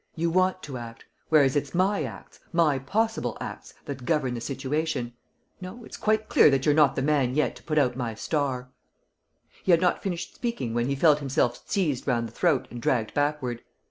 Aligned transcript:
You 0.15 0.31
want 0.31 0.63
to 0.63 0.77
act, 0.79 1.05
whereas 1.29 1.55
it's 1.55 1.75
my 1.75 2.01
acts, 2.01 2.39
my 2.51 2.79
possible 2.79 3.37
acts 3.39 3.75
that 3.85 4.03
govern 4.03 4.33
the 4.33 4.41
situation. 4.41 5.13
No, 5.61 5.83
it's 5.83 5.95
quite 5.95 6.27
clear 6.27 6.49
that 6.49 6.65
you're 6.65 6.73
not 6.73 6.95
the 6.95 7.03
man 7.03 7.35
yet 7.35 7.55
to 7.57 7.63
put 7.63 7.77
out 7.77 7.95
my 7.95 8.15
star!" 8.15 8.71
He 9.61 9.69
had 9.69 9.79
not 9.79 10.01
finished 10.01 10.33
speaking 10.33 10.73
when 10.73 10.87
he 10.87 10.95
felt 10.95 11.19
himself 11.19 11.69
seized 11.69 12.07
round 12.07 12.27
the 12.27 12.31
throat 12.33 12.67
and 12.71 12.81
dragged 12.81 13.13
backward. 13.13 13.61